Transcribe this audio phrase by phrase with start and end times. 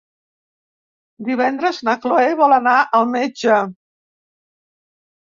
[1.27, 3.59] Divendres na Cloè vol anar al metge.